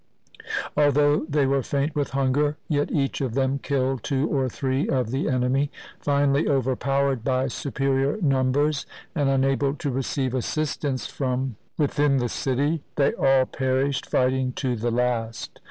[0.75, 5.11] Although they were faint with hunger, yet each of them killed two or three of
[5.11, 5.69] the enemy.
[5.99, 12.31] Finally overpowered by superior numbers, and unable to receive assistance from LIFE OF GURU GOBIND
[12.31, 12.51] SINGH
[12.81, 15.59] 177 within the city, they all perished fighting to the last.